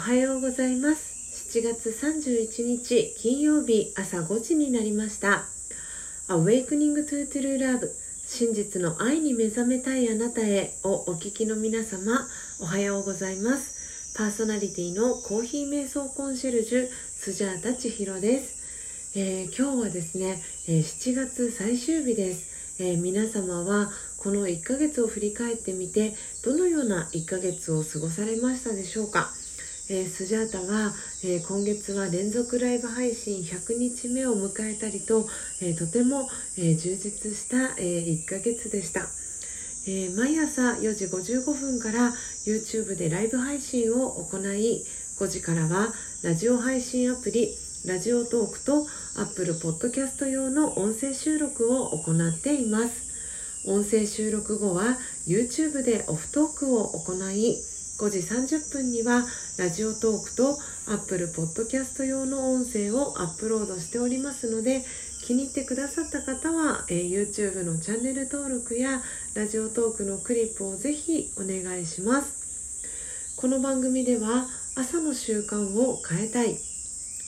[0.00, 1.52] はようございます。
[1.52, 5.44] 7月31日金曜日朝5時になりました。
[6.28, 7.90] Awakening to True Love
[8.26, 12.26] 真実の愛に目覚めたいあなたへをお聞きの皆様
[12.60, 14.14] おはようございます。
[14.16, 29.30] パーソナリティのコーヒー瞑想コンシェルジュスジャータ千尋です、えー、今日はですね、え、7月最終日です、えー、皆様はこの1ヶ月を振り返ってみてどのような1ヶ月を過ごされましたでしょうか？
[29.92, 30.94] えー、スジャータは、
[31.24, 35.26] えー、今月は連続ライブ配信100日目を迎えたりと、
[35.60, 39.08] えー、とても、え充実した、え1ヶ月でした、
[39.88, 42.12] え毎朝4時55分から
[42.46, 44.84] YouTube でライブ配信を行い
[45.18, 47.52] 5時からはラジオ配信アプリ
[47.84, 53.10] ラジオトークと Apple Podcast 用の音声収録を行っています。
[53.66, 57.56] 音声収録後は YouTube でオフトークを行い
[58.00, 59.26] 5時30分には
[59.58, 64.86] ラジオトークと Apple Podcast 用の音声をアップロードしておりますので
[65.22, 69.02] 気に入ってくださった方は、えー、YouTube のチャンネル登録や
[69.34, 73.36] ラジオトークのクリップをぜひお願いします。
[73.36, 76.56] この番組では朝の習慣を変えたい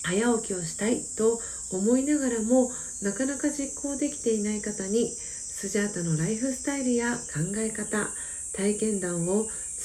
[0.04, 1.38] 早起きをしたいと
[1.70, 2.70] 思いながらも
[3.02, 8.08] なかなか実行できていない方にスジャータのライフスタイルや考え方
[8.54, 9.46] 体験談を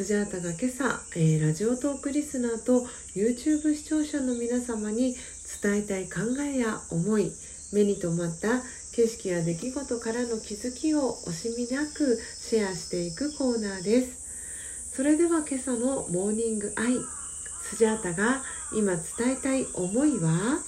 [0.00, 5.14] スジャータが今朝、えー、ラジオトークリスナーと YouTube 視聴者の皆様に
[5.62, 7.30] 伝えたい考えや思い
[7.70, 8.62] 目に留まった
[8.94, 14.96] 景色や出来事からの気づきを惜しみなくシェアしていくコーナーです。
[14.96, 16.94] それでは今朝のモーニングアイ
[17.62, 20.60] スジャータが今伝えたい思いは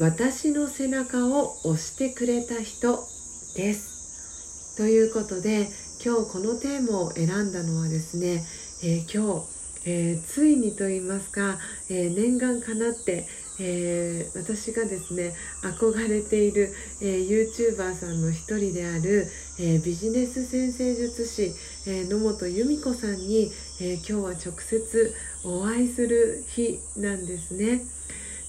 [0.00, 3.06] 私の背中を押してくれた人
[3.54, 4.76] です。
[4.76, 5.68] ということで
[6.06, 8.44] 今日このテーマを選んだのはですね、
[8.80, 11.58] えー、今日、えー、ついにと言いますか、
[11.90, 13.26] えー、念願かなって、
[13.58, 15.34] え私がですね
[15.64, 19.26] 憧れている、え YouTuber さんの一人である、
[19.58, 21.52] えビジネス先生術師、
[21.88, 23.50] え野本由美子さんに、
[23.80, 25.12] え今日は直接
[25.42, 27.82] お会いする日なんですね。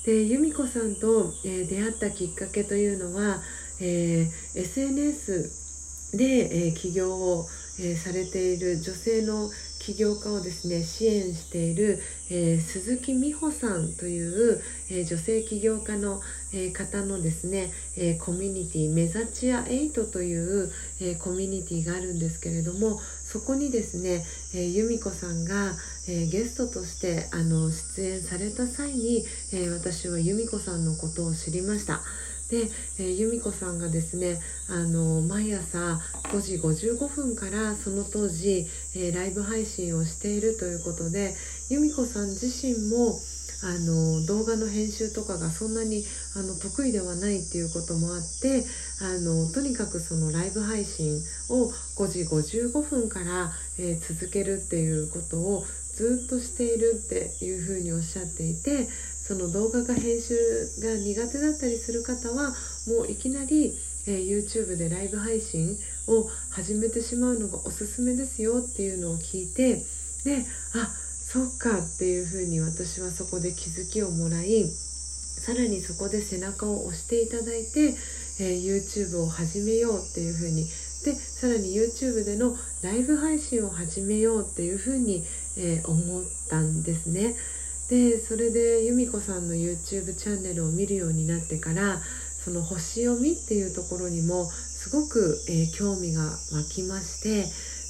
[0.06, 3.42] で由美子さんと、え出会ったきっかけというのは、
[3.80, 5.67] え SNS
[6.14, 7.48] で、え起業を、
[7.80, 9.52] えされている女性の
[9.88, 16.20] 起業家をですね支援している、えー、鈴木美穂さんという、えー、女性起業家の、
[16.52, 25.74] えー、方のですね、えコミュニティメザチア8という、えコミュニティがあるんですけれどもそこにですね、え由美子さんが、
[26.08, 32.02] えゲストとしてあの出演された際に、え私は由美子さんのことを知りました。
[32.50, 32.70] で、
[33.00, 36.00] えー、由美子さんがですねあの毎朝
[36.32, 41.36] 5時55分からその当時、えー、ライブ配信をしているということで
[41.70, 43.20] 由美子さん自身も
[43.64, 46.04] あの動画の編集とかがそんなに
[46.36, 48.64] あの得意ではないっていうこともあって
[49.02, 51.20] あのとにかくそのライブ配信
[51.50, 55.66] を5時55分から、えー、続けるっていうことを
[55.96, 58.88] ずっとしているっていうふうにおっしゃっていて
[59.28, 60.36] その動画が編集
[60.80, 62.56] が苦手だったりする方は
[62.88, 63.74] もういきなり、
[64.08, 65.78] えー、YouTube でライブ配信
[66.08, 69.84] を始めてしまうのがおすすめですよっていうのを聞いて
[70.24, 70.46] で
[70.76, 77.96] あそっかっていうふうに私はそこで気づきをもらいさらにそこで背中を押していただいて、
[78.40, 80.68] えー、YouTube を始めようっていうふうに
[81.04, 85.26] でさらに YouTube でのライブ配信を始めようっていうふうに、
[85.58, 87.36] えー、思ったんですね。
[87.90, 92.02] でそれで由美子さんの YouTube チャンネルを見るようになってから
[92.44, 97.46] その星読みっていうところにもすごく、えー、興味が湧きまして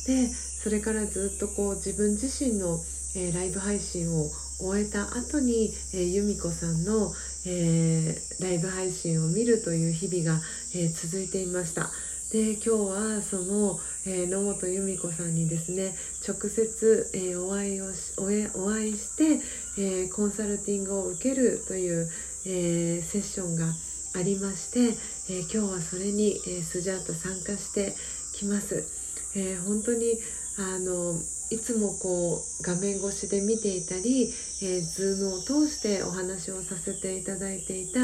[0.08, 2.80] でそれからずっとこう自分自身の、
[3.16, 4.30] えー、ライブ配信を
[4.60, 7.14] 終えた後に、えー、由美子さんの、
[7.46, 10.42] えー、ライブ配信を見るという日々が、
[10.76, 11.92] え続いていました。
[12.32, 15.96] で今日はその、え野本由美子さんにですね
[16.28, 19.40] 直接、えお会いをしおお会いして、
[19.80, 22.10] えコンサルティングを受けるという、
[22.46, 23.68] えセッションが
[24.16, 24.98] ありまして、
[25.34, 27.96] え今日はそれに、えスジャータ参加して
[28.34, 28.97] きます。
[29.38, 30.18] え本当に
[30.58, 31.14] あの
[31.50, 38.00] いつもこう画面越しで見ていたり、えー、ズームを通してお話をさせていただいていた、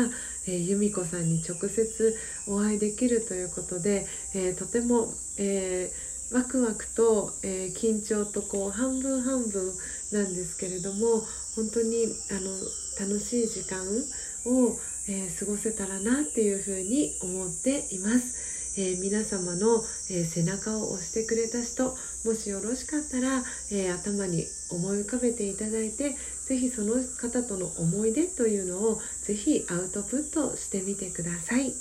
[0.48, 2.16] えー、由美子さんに直接
[2.48, 5.08] お会いできるということで、えー、とても、
[5.40, 9.74] えー、ワクワクと、えー、緊張とこう半分半分
[10.14, 11.22] なんですけれども
[11.56, 13.82] 本当にあの楽しい時間
[14.46, 14.76] を、
[15.10, 18.63] え過ごせたらなっていうふうに思っています。
[18.76, 26.16] えー、皆様の、え、背中を押してくれた人もしよろしかったら、え、頭に思い浮かべていただいて
[26.46, 31.74] 是非その方との思い出というのを是非アウトプットしてみてください、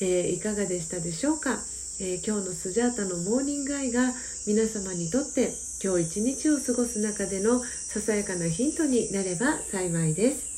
[0.00, 1.58] えいかがでしたでしょうか、
[2.00, 4.12] え今日のスジャータのモーニングアイが
[4.46, 10.52] 皆様にとって今日一日を過ごす中でのささやかなヒントになれば幸いです。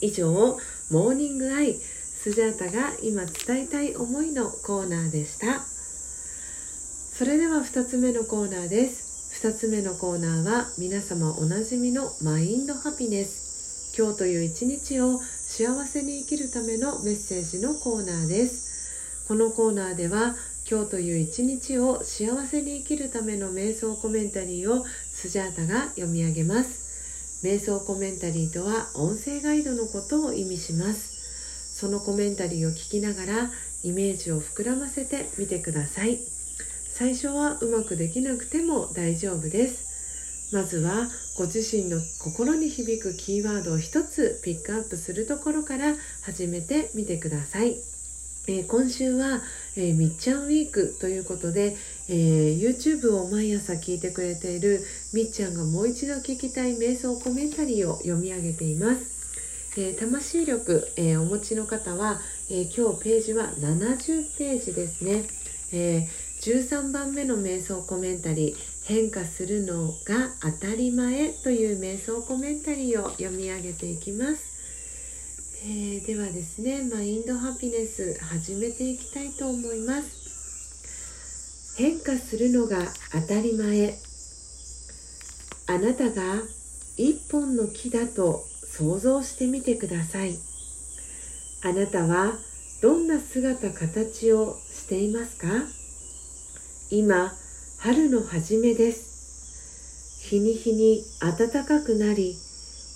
[0.00, 0.58] 以上
[0.90, 1.78] モーニングアイ。
[2.22, 5.60] スジャータが今伝えたい思いのコーナーでした。
[5.60, 9.42] それでは2つ目のコーナーです。
[9.42, 13.96] 2つ目のコーナーは皆様おなじみのマインドハピネス。
[13.96, 19.26] 今日という一日を幸せに生きるためのメッセージのコーナーです。
[19.26, 20.36] このコーナーでは
[20.70, 27.40] 今日という一日を幸せに生きるための瞑想コメンタリーをスジャータが読み上げます。
[27.42, 31.19] 瞑想コメンタリーとは音声ガイドのことを意味します。
[31.80, 33.50] そのコメンタリーを聞きながら
[33.82, 36.18] イメージを膨らませてみてください。
[36.92, 40.52] 最初はうまくできなくても大丈夫です。
[40.52, 47.76] まずはご自身の心に響くキーワードを一つピックアップするところから始めてみてください、
[48.48, 49.40] えー、今週は、
[49.76, 51.76] えー、みっちゃんウィークということで、
[52.08, 54.84] えー、YouTube を毎朝聞いてくれている
[55.14, 59.19] みっちゃんがもう一度聞きたい瞑想コメンタリーを読み上げています。
[59.76, 62.20] え、魂力、えー、お持ちの方は、
[62.50, 65.24] えー、今日ページは70ページですね、
[65.72, 66.08] え
[66.40, 74.42] 13番目の瞑想コメンタリー「変化するのが当たり前」という瞑想コメンタリーを読み上げていきます、
[75.64, 81.74] えではですねマインドハピネス始めていきたいと思います。
[81.76, 82.78] 変化するのが
[83.12, 83.98] 当たり前。
[85.66, 86.42] あなたが
[86.96, 88.49] 一本の木だと
[88.80, 90.38] 想像してみてください。
[91.62, 92.32] あなたは
[92.80, 95.48] どんな姿形をしていますか？
[96.90, 97.30] 今
[97.76, 100.22] 春の初めです。
[100.30, 102.36] 日に日に暖かくなり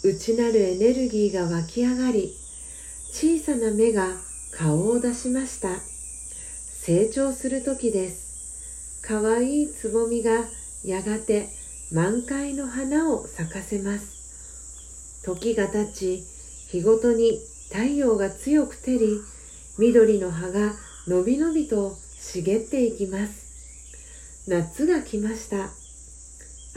[0.02, 2.34] 内なるエネルギーが湧き上がり
[3.12, 4.08] 小さな芽が
[4.52, 5.68] 顔を出しました。
[6.80, 9.02] 成長する時です。
[9.02, 10.44] かわいいつぼみが
[10.82, 11.50] やがて
[11.92, 14.13] 満開の花を咲かせます。
[15.24, 16.22] 時が経ち
[16.70, 17.40] 日ごとに
[17.72, 19.20] 太陽が強く照り
[19.78, 20.72] 緑の葉が
[21.08, 24.44] のびのびと茂っていきます。
[24.48, 25.70] 夏が来ました。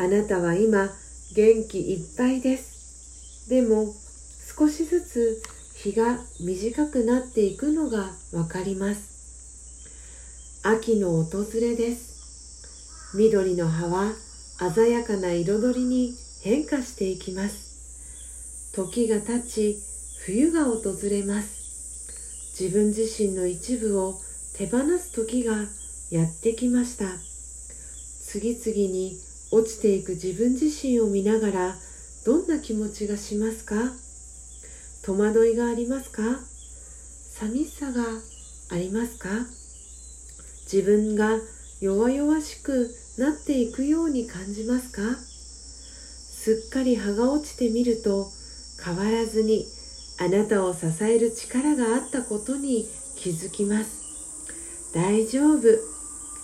[0.02, 0.90] あなたは今
[1.36, 3.50] 元気いっぱいです。
[3.50, 3.94] でも
[4.58, 5.42] 少しずつ
[5.76, 10.62] 日が短くなっていくのがわかります。
[10.64, 13.14] 秋の訪れです。
[13.16, 14.14] 緑の葉は
[14.74, 17.67] 鮮やかな彩りに変化していきます。
[18.78, 19.80] 時が経ち
[20.24, 22.54] 冬が訪れます。
[22.62, 24.20] 自分自身の一部を
[24.56, 25.66] 手放す時が
[26.12, 27.06] やってきました。
[28.22, 29.18] 次々に
[29.52, 31.76] 落ちていく自分自身を見ながら
[32.24, 33.94] どんな気持ちがしますか？
[35.04, 36.22] 戸惑いがありますか？
[37.32, 38.04] 寂しさが
[38.70, 39.30] ありますか？
[40.72, 41.40] 自分が
[41.82, 45.02] 弱々しくなっていくように感じますか？
[45.16, 48.28] すっかり葉が落ちてみると
[48.84, 49.66] 変わらずに
[50.20, 54.04] あなたを支える力があったことに気づきます。
[54.94, 55.62] 大丈夫。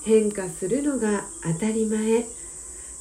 [0.05, 2.25] 変化するのが当たり前。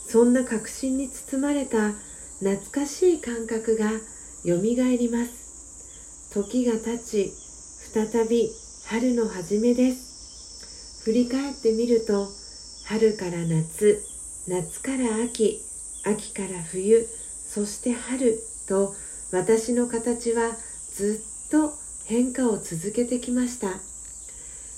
[0.06, 1.92] そんな確信に包まれた
[2.38, 3.90] 懐かしい感覚が
[4.44, 6.30] よみがえります。
[6.32, 7.32] 時が経ち
[7.92, 8.50] 再び
[8.86, 11.02] 春の初めです。
[11.04, 12.28] 振り返ってみると
[12.86, 14.02] 春から夏
[14.48, 15.60] 夏から秋
[16.04, 17.06] 秋から冬
[17.46, 18.94] そして春と
[19.32, 20.52] 私の形は
[20.94, 21.72] ずっと
[22.04, 23.80] 変化を続けてきました。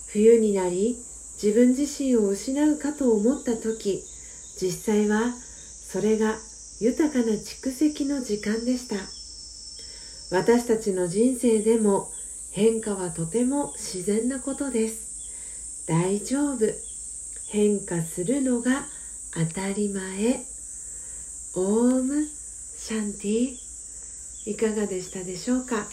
[0.07, 0.97] 冬になり
[1.43, 4.05] 自分自身を失うかと思った時
[4.57, 6.37] 実際はそれが
[6.81, 8.97] 豊かな蓄積の時間でした。
[10.31, 12.11] 私たちの人生でも
[12.53, 15.85] 変化はとても自然なことです。
[15.89, 16.67] 大丈夫。
[17.49, 18.87] 変化するのが
[19.33, 20.45] 当たり前。
[21.57, 23.64] オームシャンティ。
[24.47, 25.87] いかがでしたでしょうか、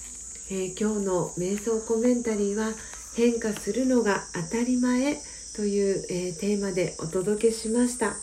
[0.50, 2.74] えー、今日の瞑想コメンタリーは
[3.16, 5.22] 変化するのが当たり前
[5.56, 8.18] という、えー、テーマでお届けしました、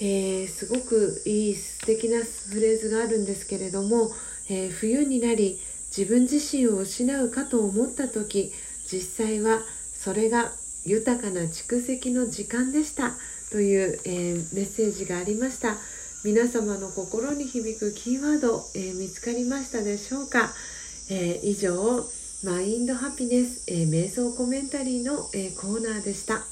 [0.00, 4.10] えー、すごくいい素敵なフレーズがあるんですけれども、
[4.50, 5.60] え冬になり
[5.96, 8.52] 自分自身を失うかと思った時
[8.90, 9.60] 実際は
[9.94, 10.52] それが
[10.84, 13.12] 豊かな蓄積の時間でした
[13.52, 15.76] という、えメッセージがありました。
[16.24, 20.52] 皆様の心に響くキーワード、え見つかりましたでしょうか、
[21.08, 22.04] え以上
[22.42, 26.44] マインドハピネス、えー、瞑想コメンタリーの、え、コーナーでした。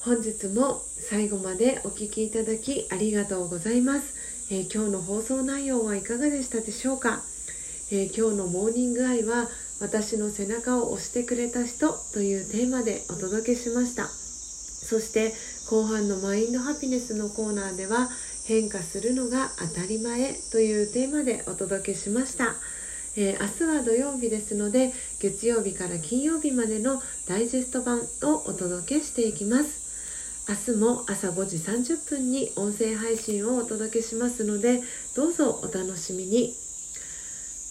[0.00, 4.14] 本日も最後までお聴きいただきありがとうございます、
[4.52, 7.22] え、今日の放送内容はいかがでしたでしょうか、
[7.90, 9.48] え今日のモーニングアイは
[9.80, 14.31] 私の背中を押してくれた人というテーマでお届けしました。
[14.92, 15.32] そして
[15.70, 18.10] 後半のマインドハピネスのコーナーでは
[18.44, 22.56] 変化するのが当たり前というテーマでお届けしました。
[23.16, 30.44] えー、明日は土曜日ですので月曜日から金曜日までのダイジェスト版をお届けしていきます。
[30.46, 34.82] 明日も朝5時30分に音声配信をお届けしますので
[35.16, 36.54] どうぞお楽しみに。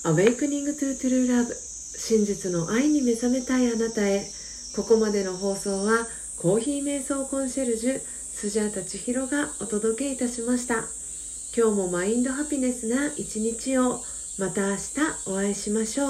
[0.06, 4.26] Awakening to True Love 真実の愛に目覚めたいあなたへ。
[4.76, 6.08] ここまでの放送は
[6.42, 10.86] コーヒー瞑想コンシェルジュスジャータ千尋がお届けいたしました
[11.56, 14.02] 今日もマインドハピネスな一日を
[14.40, 14.80] また明日
[15.28, 16.10] お会いしましょう。